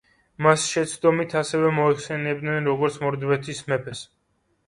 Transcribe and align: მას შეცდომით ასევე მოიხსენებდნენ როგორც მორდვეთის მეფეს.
მას 0.43 0.63
შეცდომით 0.75 1.35
ასევე 1.41 1.73
მოიხსენებდნენ 1.79 2.71
როგორც 2.71 2.99
მორდვეთის 3.03 3.61
მეფეს. 3.71 4.01